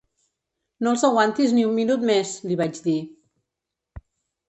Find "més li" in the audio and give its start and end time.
2.13-2.61